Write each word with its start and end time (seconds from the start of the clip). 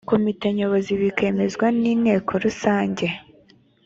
komite 0.09 0.45
nyobozibikemezwa 0.55 1.65
n 1.79 1.81
inteko 1.93 2.31
rusange 2.43 3.07